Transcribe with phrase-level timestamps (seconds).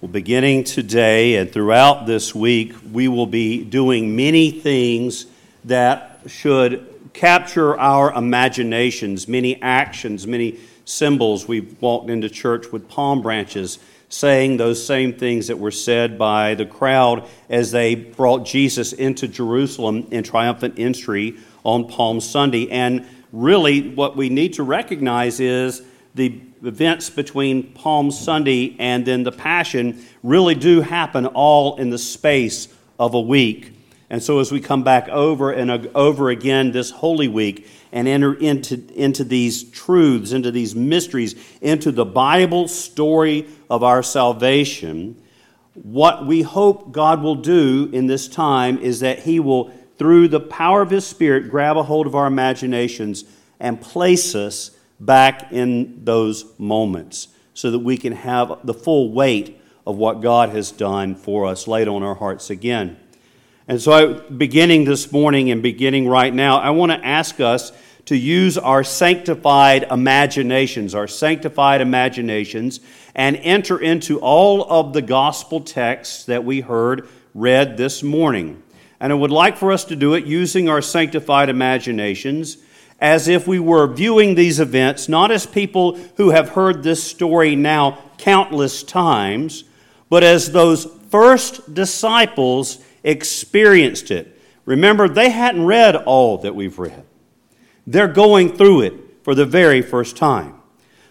[0.00, 5.26] Well, beginning today and throughout this week, we will be doing many things
[5.64, 11.48] that should capture our imaginations, many actions, many symbols.
[11.48, 16.54] We've walked into church with palm branches saying those same things that were said by
[16.54, 22.70] the crowd as they brought Jesus into Jerusalem in triumphant entry on Palm Sunday.
[22.70, 25.82] And really, what we need to recognize is
[26.18, 31.98] the events between Palm Sunday and then the Passion really do happen all in the
[31.98, 33.72] space of a week.
[34.10, 38.34] And so, as we come back over and over again this Holy Week and enter
[38.34, 45.22] into, into these truths, into these mysteries, into the Bible story of our salvation,
[45.74, 50.40] what we hope God will do in this time is that He will, through the
[50.40, 53.24] power of His Spirit, grab a hold of our imaginations
[53.60, 59.60] and place us back in those moments so that we can have the full weight
[59.86, 62.98] of what God has done for us laid on our hearts again.
[63.66, 67.72] And so, I, beginning this morning and beginning right now, I want to ask us
[68.06, 72.80] to use our sanctified imaginations, our sanctified imaginations,
[73.14, 78.62] and enter into all of the gospel texts that we heard read this morning.
[79.00, 82.56] And I would like for us to do it using our sanctified imaginations
[82.98, 87.54] as if we were viewing these events not as people who have heard this story
[87.54, 89.64] now countless times,
[90.08, 94.40] but as those first disciples experienced it.
[94.64, 97.04] Remember, they hadn't read all that we've read,
[97.86, 100.54] they're going through it for the very first time.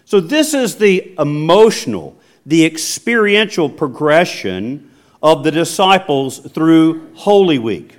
[0.04, 2.16] So, this is the emotional,
[2.46, 4.90] the experiential progression
[5.22, 7.97] of the disciples through Holy Week.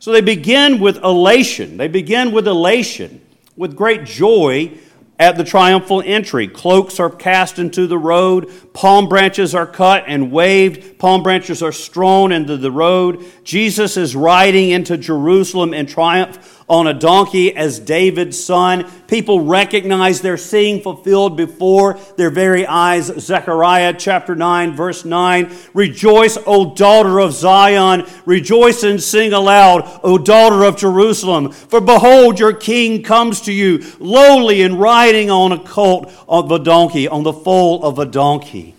[0.00, 1.76] So they begin with elation.
[1.76, 3.20] They begin with elation,
[3.54, 4.78] with great joy
[5.18, 6.48] at the triumphal entry.
[6.48, 11.70] Cloaks are cast into the road, palm branches are cut and waved, palm branches are
[11.70, 13.22] strewn into the road.
[13.44, 18.88] Jesus is riding into Jerusalem in triumph on a donkey as David's son.
[19.08, 23.06] People recognize they're seeing fulfilled before their very eyes.
[23.06, 25.52] Zechariah chapter 9, verse 9.
[25.74, 28.06] Rejoice, O daughter of Zion.
[28.24, 31.50] Rejoice and sing aloud, O daughter of Jerusalem.
[31.50, 36.60] For behold, your king comes to you, lowly and riding on a colt of a
[36.60, 38.76] donkey, on the foal of a donkey.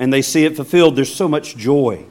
[0.00, 0.96] And they see it fulfilled.
[0.96, 2.06] There's so much joy.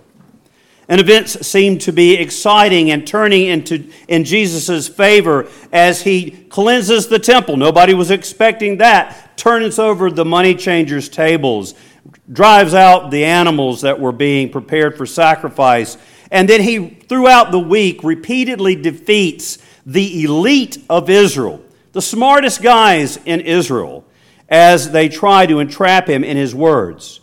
[0.93, 7.07] And events seem to be exciting and turning into in Jesus' favor as he cleanses
[7.07, 7.57] the temple.
[7.57, 9.35] Nobody was expecting that.
[9.35, 11.73] Turns over the money changers' tables,
[12.31, 15.97] drives out the animals that were being prepared for sacrifice.
[16.29, 23.17] And then he, throughout the week, repeatedly defeats the elite of Israel, the smartest guys
[23.25, 24.05] in Israel,
[24.47, 27.19] as they try to entrap him in his words.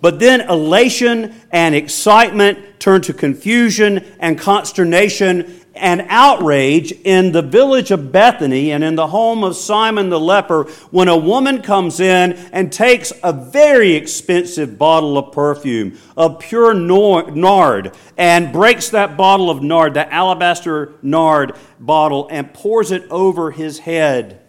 [0.00, 7.90] But then elation and excitement turn to confusion and consternation and outrage in the village
[7.90, 12.32] of Bethany and in the home of Simon the leper when a woman comes in
[12.52, 19.50] and takes a very expensive bottle of perfume, of pure nard, and breaks that bottle
[19.50, 24.40] of nard, that alabaster nard bottle, and pours it over his head.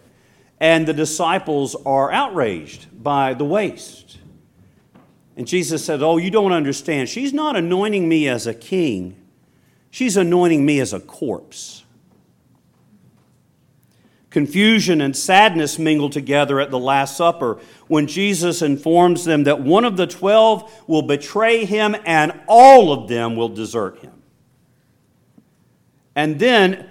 [0.60, 4.18] And the disciples are outraged by the waste.
[5.36, 7.08] And Jesus said, Oh, you don't understand.
[7.08, 9.16] She's not anointing me as a king,
[9.90, 11.84] she's anointing me as a corpse.
[14.30, 19.84] Confusion and sadness mingle together at the Last Supper when Jesus informs them that one
[19.84, 24.22] of the twelve will betray him and all of them will desert him.
[26.14, 26.88] And then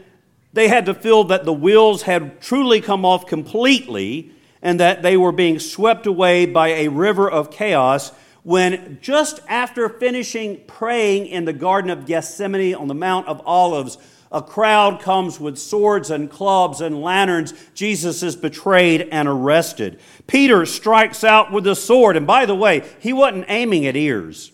[0.53, 4.31] they had to feel that the wheels had truly come off completely
[4.61, 8.11] and that they were being swept away by a river of chaos
[8.43, 13.97] when just after finishing praying in the Garden of Gethsemane on the Mount of Olives,
[14.31, 17.53] a crowd comes with swords and clubs and lanterns.
[17.73, 19.99] Jesus is betrayed and arrested.
[20.25, 24.53] Peter strikes out with a sword, and by the way, he wasn't aiming at ears.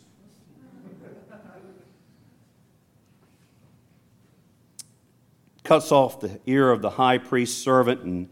[5.63, 8.29] Cuts off the ear of the high priest's servant, and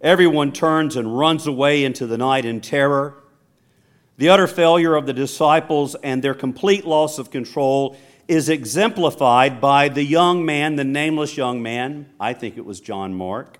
[0.00, 3.23] everyone turns and runs away into the night in terror.
[4.16, 7.96] The utter failure of the disciples and their complete loss of control
[8.28, 13.14] is exemplified by the young man, the nameless young man, I think it was John
[13.14, 13.58] Mark,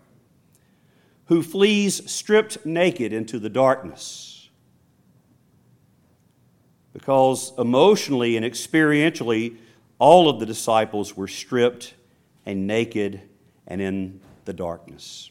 [1.26, 4.48] who flees stripped naked into the darkness.
[6.92, 9.56] Because emotionally and experientially,
[9.98, 11.94] all of the disciples were stripped
[12.46, 13.20] and naked
[13.66, 15.30] and in the darkness.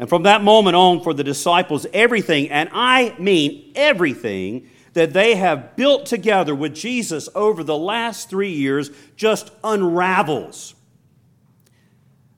[0.00, 5.34] And from that moment on, for the disciples, everything, and I mean everything, that they
[5.34, 10.74] have built together with Jesus over the last three years just unravels.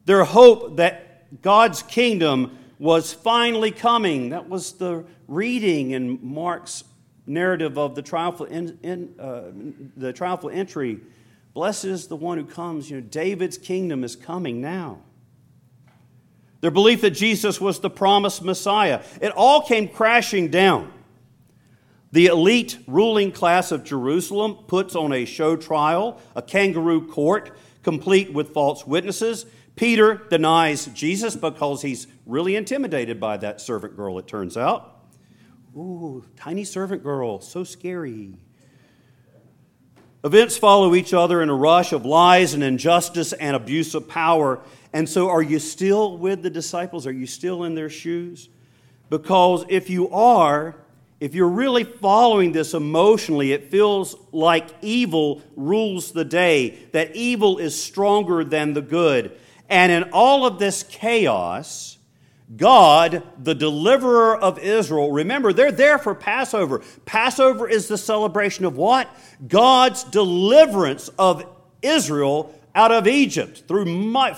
[0.07, 4.31] Their hope that God's kingdom was finally coming.
[4.31, 6.83] That was the reading in Mark's
[7.27, 9.53] narrative of the triumphal, in, in, uh,
[9.97, 10.99] the triumphal entry.
[11.55, 12.91] Blessed is the one who comes.
[12.91, 14.99] You know, David's kingdom is coming now.
[16.63, 19.03] Their belief that Jesus was the promised Messiah.
[19.21, 20.93] It all came crashing down.
[22.13, 28.33] The elite ruling class of Jerusalem puts on a show trial, a kangaroo court, complete
[28.33, 29.45] with false witnesses.
[29.75, 35.01] Peter denies Jesus because he's really intimidated by that servant girl, it turns out.
[35.77, 38.35] Ooh, tiny servant girl, so scary.
[40.23, 44.61] Events follow each other in a rush of lies and injustice and abuse of power.
[44.93, 47.07] And so, are you still with the disciples?
[47.07, 48.49] Are you still in their shoes?
[49.09, 50.77] Because if you are,
[51.21, 57.59] if you're really following this emotionally, it feels like evil rules the day, that evil
[57.59, 59.39] is stronger than the good.
[59.69, 61.97] And in all of this chaos,
[62.57, 66.83] God, the deliverer of Israel, remember, they're there for Passover.
[67.07, 69.09] Passover is the celebration of what?
[69.47, 71.45] God's deliverance of
[71.81, 73.85] Israel out of Egypt through,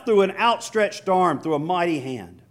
[0.04, 2.42] through an outstretched arm, through a mighty hand.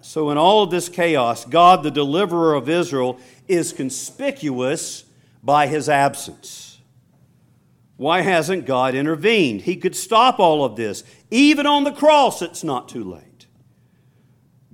[0.00, 5.04] So, in all of this chaos, God, the deliverer of Israel, is conspicuous
[5.42, 6.78] by his absence.
[7.96, 9.62] Why hasn't God intervened?
[9.62, 11.02] He could stop all of this.
[11.30, 13.46] Even on the cross, it's not too late.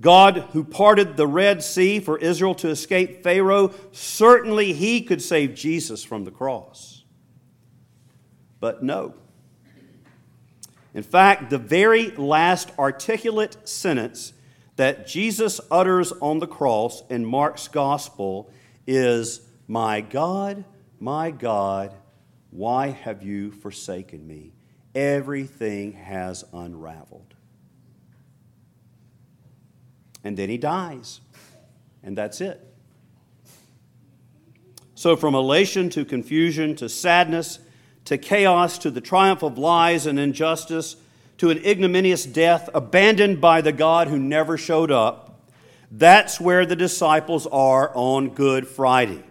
[0.01, 5.55] God, who parted the Red Sea for Israel to escape Pharaoh, certainly he could save
[5.55, 6.92] Jesus from the cross.
[8.63, 9.13] But no.
[10.93, 14.31] In fact, the very last articulate sentence
[14.77, 18.49] that Jesus utters on the cross in Mark's gospel
[18.87, 20.63] is, My God,
[20.97, 21.93] my God,
[22.51, 24.53] why have you forsaken me?
[24.95, 27.33] Everything has unraveled
[30.23, 31.19] and then he dies.
[32.01, 32.65] And that's it.
[34.95, 37.59] So, from elation to confusion to sadness
[38.05, 40.97] to chaos to the triumph of lies and injustice
[41.37, 45.41] to an ignominious death abandoned by the God who never showed up,
[45.91, 49.23] that's where the disciples are on Good Friday.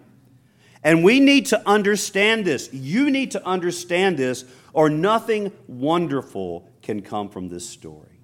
[0.83, 2.73] And we need to understand this.
[2.73, 8.21] You need to understand this, or nothing wonderful can come from this story.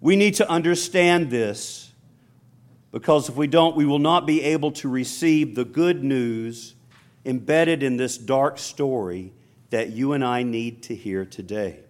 [0.00, 1.92] We need to understand this
[2.92, 6.74] because if we don't, we will not be able to receive the good news
[7.24, 9.32] embedded in this dark story
[9.70, 11.80] that you and I need to hear today.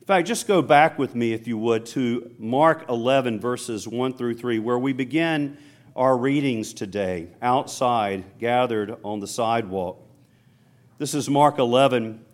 [0.00, 4.14] In fact, just go back with me, if you would, to Mark 11, verses 1
[4.14, 5.58] through 3, where we begin
[5.94, 10.00] our readings today outside, gathered on the sidewalk.
[10.98, 12.24] This is Mark 11,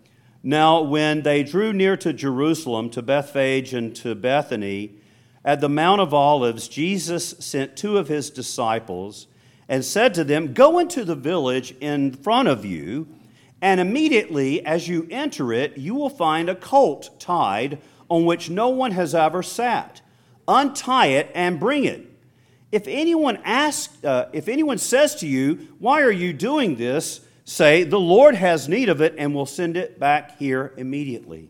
[0.47, 4.91] now, when they drew near to Jerusalem, to Bethphage and to Bethany,
[5.43, 9.25] at the Mount of Olives, Jesus sent two of his disciples
[9.67, 13.07] and said to them, Go into the village in front of you,
[13.61, 17.79] and immediately as you enter it, you will find a colt tied
[18.09, 20.01] on which no one has ever sat.
[20.47, 22.11] Untie it and bring it.
[22.71, 27.21] If anyone asks, uh, if anyone says to you, Why are you doing this?
[27.45, 31.49] say, The Lord has need of it and will send it back here immediately.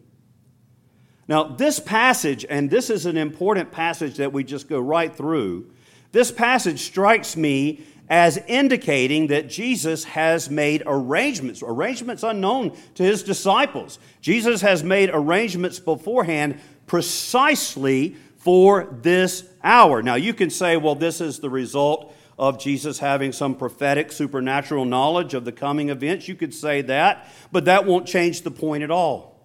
[1.27, 5.71] Now, this passage, and this is an important passage that we just go right through,
[6.11, 13.23] this passage strikes me as indicating that Jesus has made arrangements, arrangements unknown to his
[13.23, 13.99] disciples.
[14.21, 20.03] Jesus has made arrangements beforehand precisely for this hour.
[20.03, 24.85] Now, you can say, well, this is the result of Jesus having some prophetic, supernatural
[24.85, 26.27] knowledge of the coming events.
[26.27, 29.35] You could say that, but that won't change the point at all.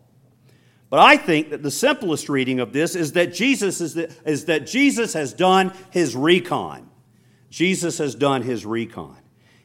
[0.91, 4.47] But I think that the simplest reading of this is that Jesus is, the, is
[4.47, 6.91] that Jesus has done his recon.
[7.51, 9.17] Jesus has done his recon.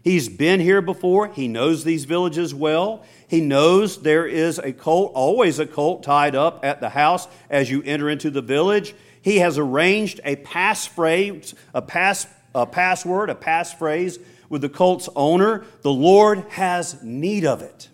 [0.04, 1.30] He's been here before.
[1.30, 3.04] He knows these villages well.
[3.28, 7.72] He knows there is a colt, always a colt tied up at the house as
[7.72, 8.94] you enter into the village.
[9.22, 15.66] He has arranged a passphrase, a pass a password, a passphrase with the cult's owner.
[15.82, 17.90] The Lord has need of it.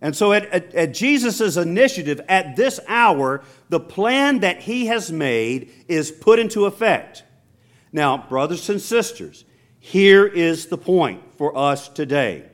[0.00, 5.10] And so, at, at, at Jesus' initiative, at this hour, the plan that he has
[5.10, 7.24] made is put into effect.
[7.96, 9.46] Now, brothers and sisters,
[9.80, 12.44] here is the point for us today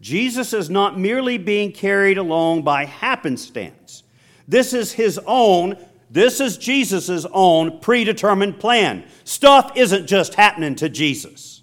[0.00, 4.04] Jesus is not merely being carried along by happenstance,
[4.48, 5.76] this is his own
[6.12, 9.04] This is Jesus' own predetermined plan.
[9.22, 11.62] Stuff isn't just happening to Jesus.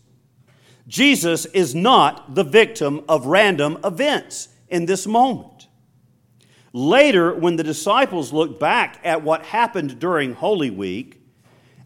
[0.88, 5.67] Jesus is not the victim of random events in this moment.
[6.71, 11.19] Later, when the disciples looked back at what happened during Holy Week,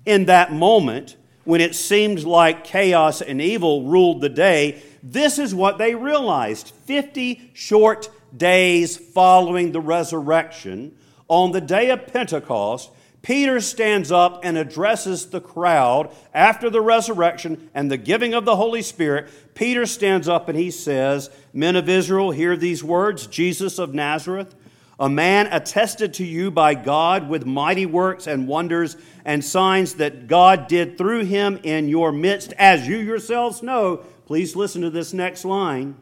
[0.05, 5.55] in that moment, when it seemed like chaos and evil ruled the day, this is
[5.55, 10.95] what they realized 50 short days following the resurrection
[11.31, 17.69] on the day of Pentecost, Peter stands up and addresses the crowd after the resurrection
[17.74, 19.29] and the giving of the Holy Spirit.
[19.55, 24.53] Peter stands up and he says, Men of Israel, hear these words Jesus of Nazareth,
[25.01, 30.27] a man attested to you by God with mighty works and wonders and signs that
[30.27, 33.98] God did through him in your midst, as you yourselves know.
[34.27, 35.96] Please listen to this next line.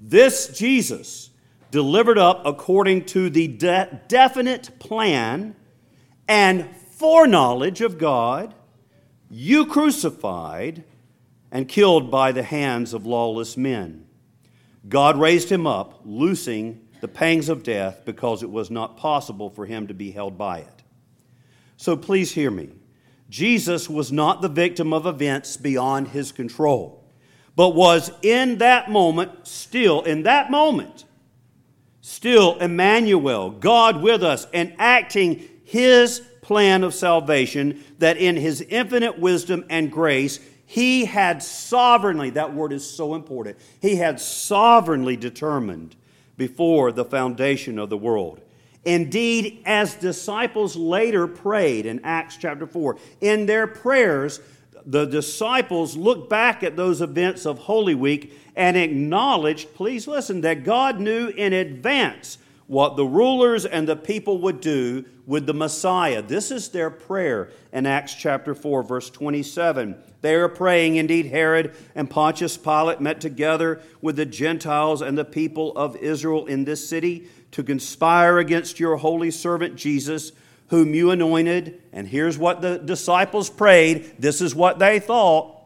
[0.00, 1.28] This Jesus,
[1.70, 5.54] delivered up according to the de- definite plan
[6.26, 8.54] and foreknowledge of God,
[9.28, 10.84] you crucified
[11.52, 14.07] and killed by the hands of lawless men.
[14.88, 19.66] God raised him up, loosing the pangs of death because it was not possible for
[19.66, 20.82] him to be held by it.
[21.76, 22.70] So please hear me.
[23.28, 27.04] Jesus was not the victim of events beyond his control,
[27.54, 31.04] but was in that moment, still in that moment,
[32.00, 39.18] still Emmanuel, God with us, and acting his plan of salvation, that in his infinite
[39.18, 45.96] wisdom and grace, he had sovereignly, that word is so important, he had sovereignly determined
[46.36, 48.42] before the foundation of the world.
[48.84, 54.42] Indeed, as disciples later prayed in Acts chapter 4, in their prayers,
[54.84, 60.64] the disciples looked back at those events of Holy Week and acknowledged, please listen, that
[60.64, 62.36] God knew in advance
[62.68, 66.22] what the rulers and the people would do with the Messiah.
[66.22, 69.96] This is their prayer in Acts chapter 4, verse 27.
[70.20, 75.24] They are praying, indeed, Herod and Pontius Pilate met together with the Gentiles and the
[75.24, 80.32] people of Israel in this city to conspire against your holy servant Jesus
[80.68, 81.82] whom you anointed.
[81.94, 84.16] And here's what the disciples prayed.
[84.18, 85.56] This is what they thought.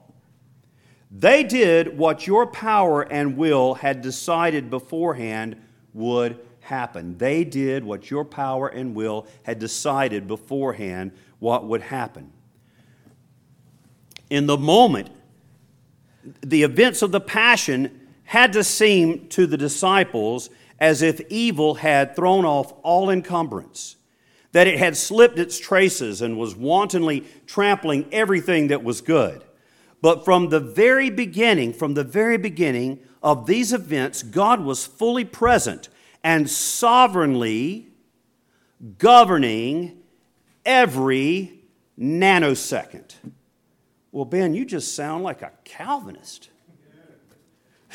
[1.11, 5.61] They did what your power and will had decided beforehand
[5.93, 7.19] would happen.
[7.19, 12.33] They did what your power and will had decided beforehand what would happen.
[14.31, 15.11] In the moment,
[16.41, 22.17] the events of the Passion had to seem to the disciples as if evil had
[22.17, 23.97] thrown off all encumbrance
[24.53, 29.43] that it had slipped its traces and was wantonly trampling everything that was good.
[30.01, 35.25] But from the very beginning, from the very beginning of these events, God was fully
[35.25, 35.89] present
[36.25, 37.89] and sovereignly
[38.99, 40.03] governing
[40.65, 41.61] every
[41.99, 43.15] nanosecond.
[44.11, 46.51] Well, Ben, you just sound like a Calvinist.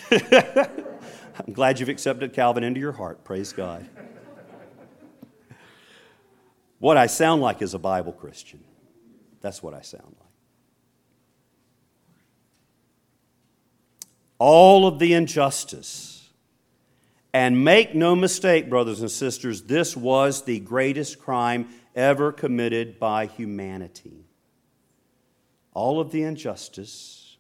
[0.12, 3.24] I'm glad you've accepted Calvin into your heart.
[3.24, 3.88] Praise God.
[6.80, 8.64] What I sound like is a Bible Christian.
[9.42, 10.30] That's what I sound like.
[14.40, 16.17] All of the injustice.
[17.38, 23.28] And make no mistake, brothers and sisters, this was the greatest crime ever committed by
[23.28, 24.26] humanity.
[25.76, 27.38] All of the injustice,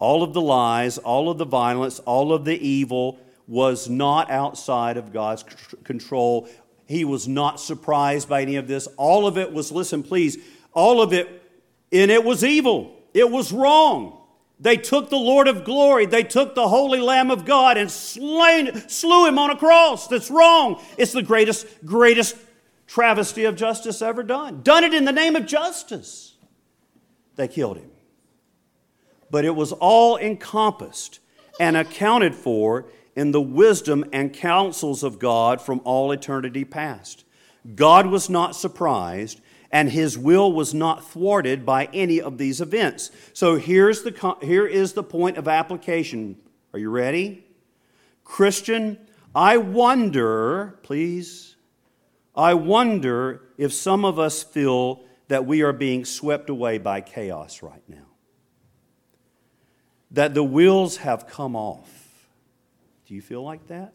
[0.00, 4.96] all of the lies, all of the violence, all of the evil was not outside
[4.96, 5.44] of God's
[5.84, 6.48] control
[6.88, 8.88] he was not surprised by any of this.
[8.96, 10.36] All of it was, listen, please,
[10.72, 11.28] all of it,
[11.92, 12.92] and it was evil.
[13.14, 14.19] It was wrong.
[14.60, 18.88] They took the Lord of glory, they took the Holy Lamb of God and slain,
[18.88, 20.06] slew him on a cross.
[20.06, 20.82] That's wrong.
[20.98, 22.36] It's the greatest, greatest
[22.86, 24.62] travesty of justice ever done.
[24.62, 26.34] Done it in the name of justice.
[27.36, 27.90] They killed him.
[29.30, 31.20] But it was all encompassed
[31.58, 32.86] and accounted for
[33.16, 37.24] in the wisdom and counsels of God from all eternity past.
[37.74, 43.10] God was not surprised, and his will was not thwarted by any of these events.
[43.32, 46.36] So here's the, here is the point of application.
[46.72, 47.44] Are you ready?
[48.24, 48.98] Christian,
[49.34, 51.56] I wonder, please,
[52.34, 57.62] I wonder if some of us feel that we are being swept away by chaos
[57.62, 58.06] right now.
[60.10, 62.00] That the wheels have come off
[63.10, 63.92] do you feel like that?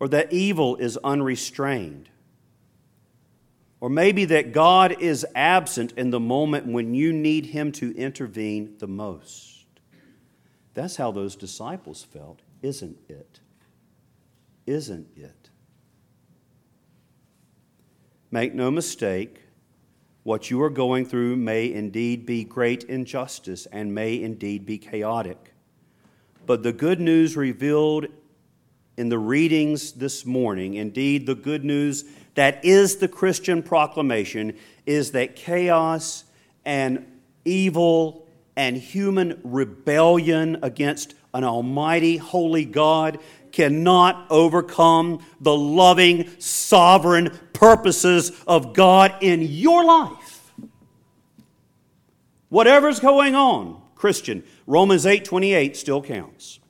[0.00, 2.08] Or that evil is unrestrained?
[3.84, 8.76] Or maybe that God is absent in the moment when you need Him to intervene
[8.78, 9.66] the most.
[10.72, 13.40] That's how those disciples felt, isn't it?
[14.64, 15.50] Isn't it?
[18.30, 19.42] Make no mistake,
[20.22, 25.52] what you are going through may indeed be great injustice and may indeed be chaotic.
[26.46, 28.06] But the good news revealed
[28.96, 35.12] in the readings this morning, indeed, the good news that is the Christian proclamation, is
[35.12, 36.24] that chaos
[36.64, 37.06] and
[37.44, 38.26] evil
[38.56, 43.18] and human rebellion against an almighty, holy God
[43.52, 50.52] cannot overcome the loving, sovereign purposes of God in your life.
[52.48, 56.60] Whatever's going on, Christian, Romans 8 28 still counts.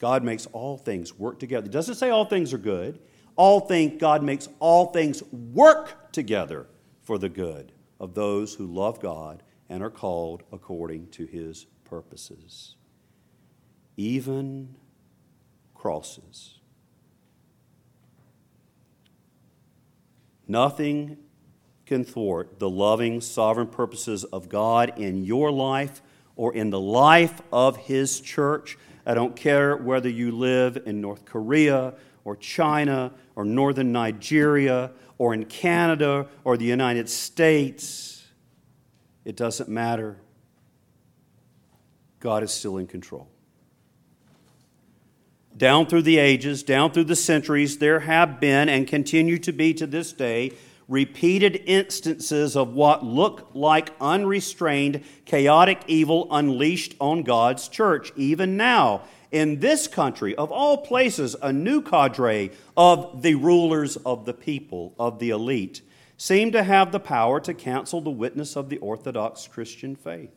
[0.00, 1.66] God makes all things work together.
[1.66, 3.00] It doesn't say all things are good.
[3.36, 6.66] All things, God makes all things work together
[7.02, 12.76] for the good of those who love God and are called according to his purposes.
[13.96, 14.76] Even
[15.74, 16.58] crosses.
[20.46, 21.18] Nothing
[21.86, 26.02] can thwart the loving, sovereign purposes of God in your life
[26.36, 28.78] or in the life of His church.
[29.08, 35.32] I don't care whether you live in North Korea or China or northern Nigeria or
[35.32, 38.26] in Canada or the United States.
[39.24, 40.18] It doesn't matter.
[42.20, 43.28] God is still in control.
[45.56, 49.72] Down through the ages, down through the centuries, there have been and continue to be
[49.72, 50.52] to this day
[50.88, 58.10] repeated instances of what look like unrestrained, chaotic evil unleashed on God's church.
[58.16, 64.24] Even now, in this country, of all places, a new cadre of the rulers of
[64.24, 65.82] the people, of the elite,
[66.16, 70.34] seem to have the power to cancel the witness of the Orthodox Christian faith.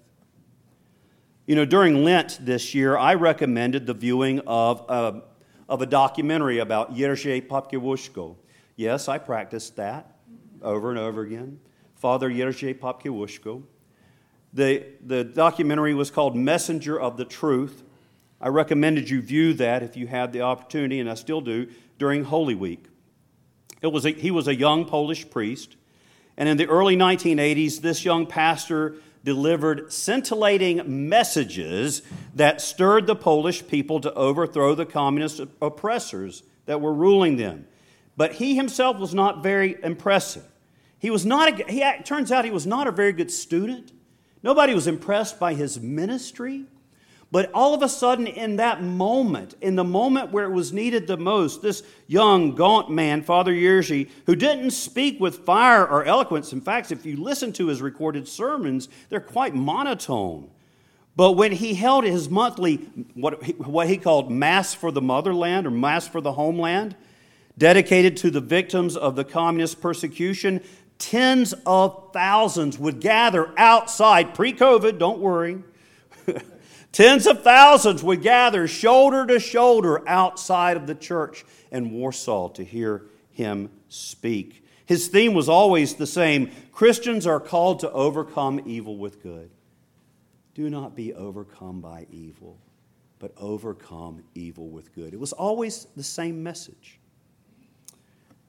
[1.47, 5.23] You know, during Lent this year, I recommended the viewing of a,
[5.69, 8.35] of a documentary about Jerzy Popieluszko.
[8.75, 10.10] Yes, I practiced that
[10.61, 11.59] over and over again.
[11.95, 13.63] Father Jerzy Popieluszko.
[14.53, 17.83] The, the documentary was called Messenger of the Truth.
[18.41, 22.23] I recommended you view that if you had the opportunity, and I still do, during
[22.23, 22.85] Holy Week.
[23.81, 25.77] It was a, he was a young Polish priest,
[26.37, 32.01] and in the early 1980s, this young pastor delivered scintillating messages
[32.35, 37.67] that stirred the Polish people to overthrow the communist oppressors that were ruling them.
[38.17, 40.50] But he himself was not very impressive.
[41.01, 43.91] He was not a, he, turns out he was not a very good student.
[44.43, 46.65] Nobody was impressed by his ministry.
[47.31, 51.07] But all of a sudden, in that moment, in the moment where it was needed
[51.07, 56.53] the most, this young, gaunt man, Father Jerzy, who didn't speak with fire or eloquence,
[56.53, 60.51] in fact, if you listen to his recorded sermons, they're quite monotone.
[61.15, 62.75] But when he held his monthly,
[63.15, 66.95] what he, what he called Mass for the Motherland or Mass for the Homeland,
[67.57, 70.61] dedicated to the victims of the communist persecution,
[71.01, 75.63] tens of thousands would gather outside, pre COVID, don't worry.
[76.91, 82.63] Tens of thousands would gather shoulder to shoulder outside of the church in Warsaw to
[82.63, 84.65] hear him speak.
[84.85, 89.49] His theme was always the same Christians are called to overcome evil with good.
[90.53, 92.59] Do not be overcome by evil,
[93.19, 95.13] but overcome evil with good.
[95.13, 96.99] It was always the same message.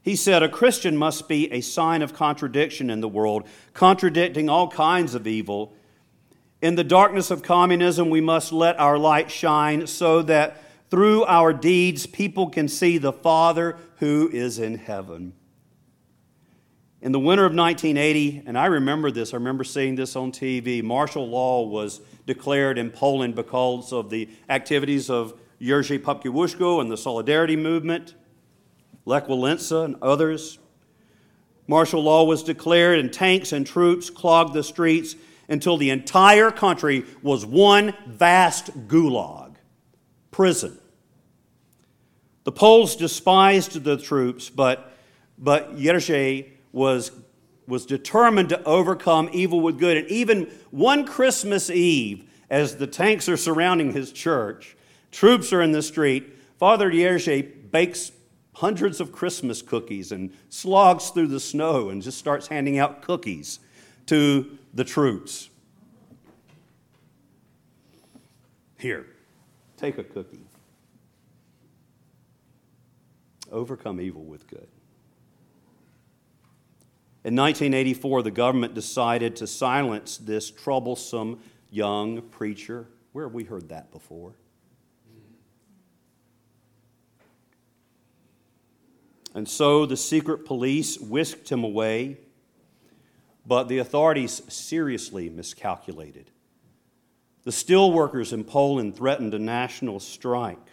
[0.02, 4.68] He said, A Christian must be a sign of contradiction in the world, contradicting all
[4.68, 5.74] kinds of evil
[6.62, 11.52] in the darkness of communism, we must let our light shine so that through our
[11.52, 15.32] deeds, people can see the Father who is in heaven.
[17.00, 20.84] In the winter of 1980, and I remember this, I remember seeing this on TV,
[20.84, 26.96] martial law was declared in Poland because of the activities of Jerzy Popieluszko and the
[26.96, 28.14] Solidarity Movement,
[29.04, 30.58] Lech Walesa and others.
[31.66, 35.16] Martial law was declared, and tanks and troops clogged the streets
[35.48, 39.54] until the entire country was one vast gulag,
[40.30, 40.78] prison.
[42.44, 44.92] The Poles despised the troops, but,
[45.38, 47.12] but Jerzy was,
[47.68, 49.96] was determined to overcome evil with good.
[49.96, 54.76] And even one Christmas Eve, as the tanks are surrounding his church,
[55.12, 58.10] troops are in the street, Father Jerzy bakes
[58.54, 63.60] hundreds of Christmas cookies and slogs through the snow and just starts handing out cookies
[64.06, 65.48] to the troops.
[68.78, 69.06] Here,
[69.76, 70.44] take a cookie.
[73.50, 74.68] Overcome evil with good.
[77.24, 81.38] In 1984, the government decided to silence this troublesome
[81.70, 82.88] young preacher.
[83.12, 84.32] Where have we heard that before?
[89.34, 92.18] And so the secret police whisked him away,
[93.46, 96.30] but the authorities seriously miscalculated.
[97.44, 100.68] The steelworkers in Poland threatened a national strike.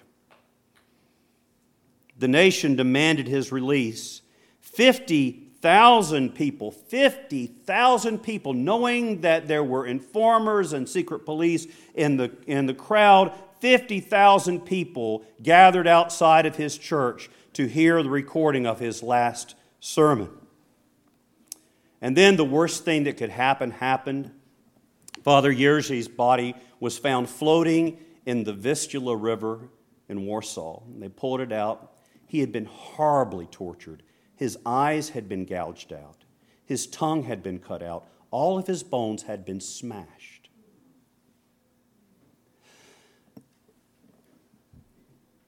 [2.18, 4.22] The nation demanded his release.
[4.60, 12.66] 50,000 people, 50,000 people, knowing that there were informers and secret police in the, in
[12.66, 19.04] the crowd, 50,000 people gathered outside of his church to hear the recording of his
[19.04, 20.30] last sermon.
[22.02, 24.32] And then the worst thing that could happen happened.
[25.24, 29.70] Father Jerzy body was found floating in the Vistula River
[30.08, 30.82] in Warsaw.
[30.98, 31.94] They pulled it out.
[32.28, 34.04] He had been horribly tortured.
[34.40, 36.24] His eyes had been gouged out,
[36.64, 40.50] his tongue had been cut out, all of his bones had been smashed.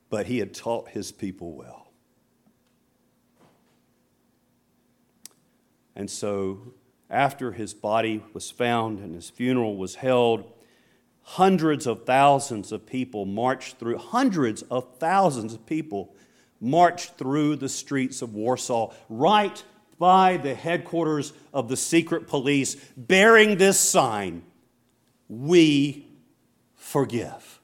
[0.09, 1.80] But he had taught his people well.
[5.95, 6.73] And so,
[7.09, 10.51] after his body was found and his funeral was held,
[11.23, 16.15] hundreds of thousands of people marched through, hundreds of thousands of people
[16.59, 19.63] marched through the streets of Warsaw, right
[19.97, 24.43] by the headquarters of the secret police, bearing this sign
[25.27, 26.07] We
[26.75, 27.59] forgive.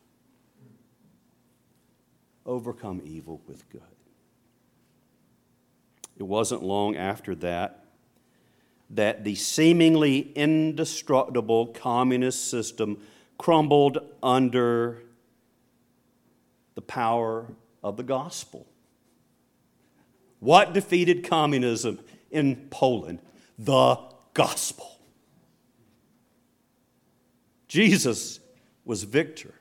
[2.46, 3.82] Overcome evil with good.
[6.18, 7.87] It wasn't long after that
[8.90, 13.02] that the seemingly indestructible communist system
[13.38, 15.04] crumbled under
[16.76, 17.48] the power
[17.84, 18.66] of the gospel.
[20.40, 22.00] What defeated communism
[22.32, 23.20] in Poland?
[23.58, 23.98] The
[24.34, 25.00] gospel.
[27.68, 28.40] Jesus
[28.86, 29.54] was victor.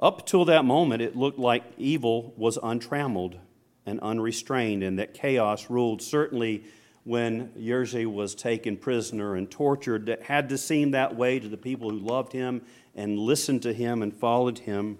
[0.00, 3.38] Up till that moment, it looked like evil was untrammeled
[3.86, 6.02] and unrestrained, and that chaos ruled.
[6.02, 6.64] Certainly,
[7.04, 11.56] when Jerzy was taken prisoner and tortured, that had to seem that way to the
[11.56, 12.62] people who loved him
[12.94, 14.98] and listened to him and followed him.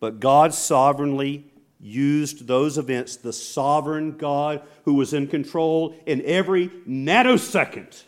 [0.00, 6.68] But God sovereignly used those events, the sovereign God who was in control in every
[6.88, 8.04] nanosecond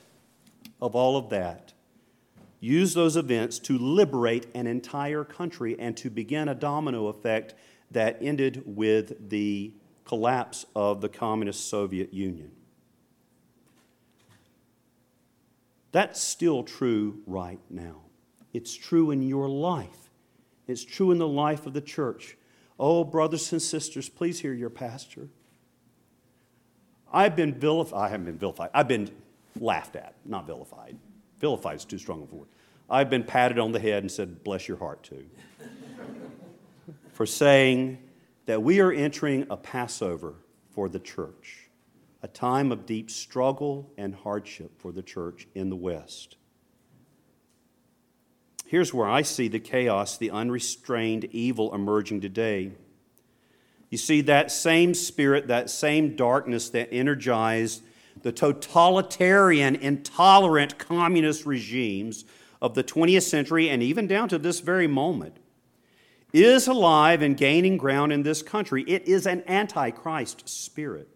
[0.80, 1.72] of all of that,
[2.58, 7.54] used those events to liberate an entire country and to begin a domino effect
[7.90, 9.72] that ended with the
[10.04, 12.50] collapse of the communist Soviet Union.
[15.92, 18.02] That's still true right now.
[18.52, 20.10] It's true in your life,
[20.66, 22.36] it's true in the life of the church.
[22.78, 25.28] Oh, brothers and sisters, please hear your pastor.
[27.12, 28.00] I've been vilified.
[28.00, 28.70] I haven't been vilified.
[28.72, 29.10] I've been
[29.58, 30.96] laughed at, not vilified.
[31.40, 32.48] Vilified is too strong a word.
[32.88, 35.26] I've been patted on the head and said, bless your heart, too,
[37.20, 37.98] for saying
[38.46, 40.36] that we are entering a Passover
[40.70, 41.68] for the church,
[42.22, 46.36] a time of deep struggle and hardship for the church in the West.
[48.64, 52.72] Here's where I see the chaos, the unrestrained evil emerging today.
[53.90, 57.82] You see, that same spirit, that same darkness that energized
[58.22, 62.24] the totalitarian, intolerant communist regimes
[62.62, 65.36] of the 20th century and even down to this very moment
[66.32, 68.82] is alive and gaining ground in this country.
[68.86, 71.08] It is an antichrist spirit.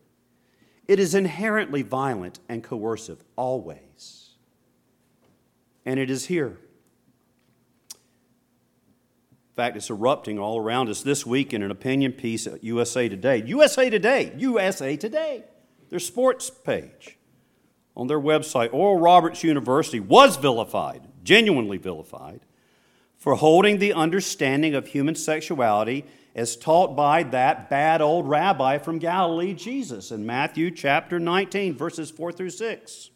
[0.86, 4.30] It is inherently violent and coercive, always.
[5.86, 6.58] And it is here.
[9.54, 13.08] In fact, it's erupting all around us this week in an opinion piece at USA
[13.08, 13.42] Today.
[13.46, 15.44] USA Today, USA Today,
[15.90, 17.18] their sports page
[17.96, 18.72] on their website.
[18.72, 22.40] Oral Roberts University was vilified, genuinely vilified,
[23.24, 28.98] for holding the understanding of human sexuality as taught by that bad old rabbi from
[28.98, 33.08] Galilee, Jesus, in Matthew chapter 19, verses 4 through 6.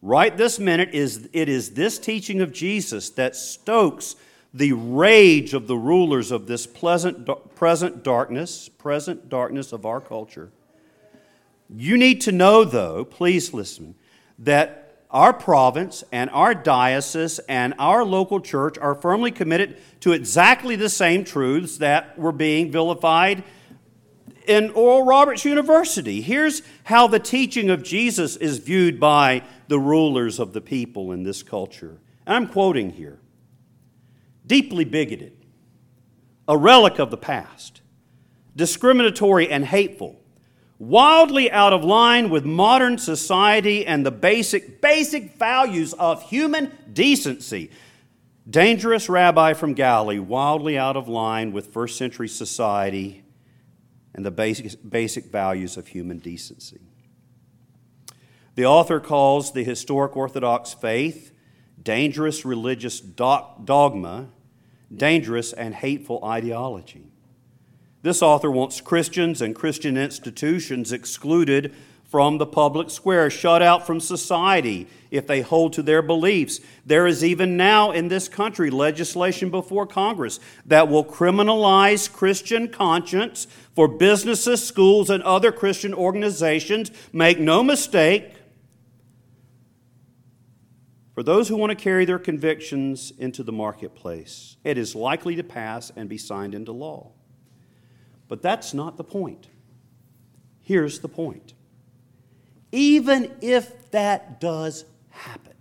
[0.00, 4.14] Right this minute, is, it is this teaching of Jesus that stokes
[4.52, 10.52] the rage of the rulers of this pleasant, present darkness, present darkness of our culture.
[11.68, 13.96] You need to know, though, please listen,
[14.38, 14.83] that
[15.14, 20.88] our province and our diocese and our local church are firmly committed to exactly the
[20.88, 23.44] same truths that were being vilified
[24.48, 26.20] in Oral Roberts University.
[26.20, 31.22] Here's how the teaching of Jesus is viewed by the rulers of the people in
[31.22, 32.00] this culture.
[32.26, 33.20] And I'm quoting here
[34.46, 35.32] deeply bigoted,
[36.48, 37.80] a relic of the past,
[38.54, 40.20] discriminatory and hateful,
[40.78, 47.70] wildly out of line with modern society and the basic, basic values of human decency.
[48.48, 53.22] Dangerous rabbi from Galilee, wildly out of line with first century society
[54.14, 56.80] and the basic, basic values of human decency.
[58.54, 61.32] The author calls the historic Orthodox faith
[61.82, 64.28] dangerous religious dogma,
[64.94, 67.13] dangerous and hateful ideology.
[68.04, 73.98] This author wants Christians and Christian institutions excluded from the public square, shut out from
[73.98, 76.60] society if they hold to their beliefs.
[76.84, 83.46] There is even now in this country legislation before Congress that will criminalize Christian conscience
[83.74, 86.90] for businesses, schools, and other Christian organizations.
[87.10, 88.34] Make no mistake,
[91.14, 95.42] for those who want to carry their convictions into the marketplace, it is likely to
[95.42, 97.13] pass and be signed into law.
[98.28, 99.48] But that's not the point.
[100.62, 101.52] Here's the point
[102.72, 105.54] even if that does happen,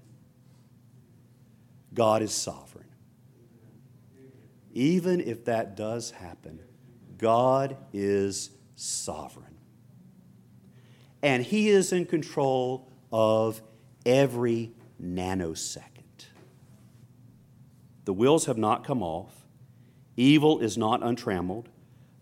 [1.93, 2.88] God is sovereign.
[4.73, 6.60] Even if that does happen,
[7.19, 9.56] God is sovereign.
[11.21, 13.62] And He is in control of
[14.06, 16.26] every nanosecond.
[18.06, 19.45] The wheels have not come off,
[20.17, 21.69] evil is not untrammeled.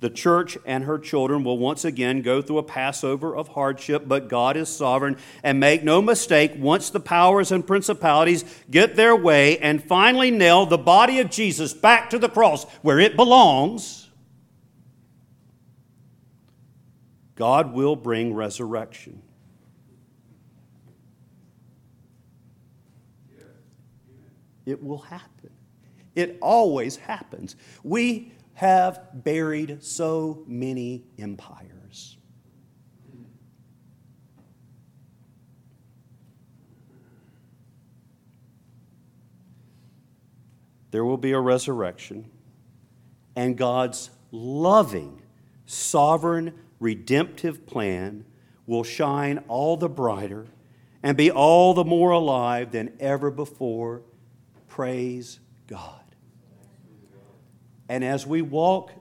[0.02, 4.28] The church and her children will once again go through a Passover of hardship, but
[4.28, 5.16] God is sovereign.
[5.44, 10.66] And make no mistake, once the powers and principalities get their way and finally nail
[10.66, 14.10] the body of Jesus back to the cross where it belongs,
[17.36, 19.22] God will bring resurrection.
[24.66, 25.52] It will happen.
[26.16, 27.56] It always happens.
[27.84, 32.16] We have buried so many empires.
[40.92, 42.30] There will be a resurrection,
[43.36, 45.24] and God's loving,
[45.66, 48.26] sovereign, redemptive plan
[48.68, 50.46] will shine all the brighter
[51.02, 54.04] and be all the more alive than ever before.
[54.68, 56.01] Praise God.
[57.92, 58.94] And as we walk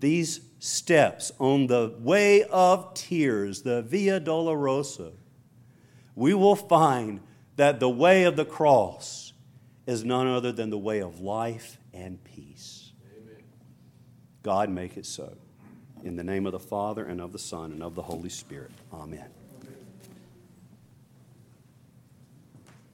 [0.00, 5.12] these steps on the way of tears, the Via Dolorosa,
[6.14, 7.20] we will find
[7.56, 9.34] that the way of the cross
[9.86, 12.92] is none other than the way of life and peace.
[13.20, 13.42] Amen.
[14.42, 15.36] God make it so.
[16.02, 18.70] In the name of the Father, and of the Son, and of the Holy Spirit.
[18.94, 19.28] Amen.